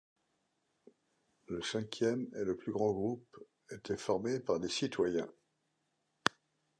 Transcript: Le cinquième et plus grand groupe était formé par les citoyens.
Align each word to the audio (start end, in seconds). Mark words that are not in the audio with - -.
Le 1.47 1.61
cinquième 1.61 2.27
et 2.33 2.51
plus 2.55 2.71
grand 2.71 2.91
groupe 2.91 3.37
était 3.69 3.97
formé 3.97 4.39
par 4.39 4.57
les 4.57 4.67
citoyens. 4.67 5.29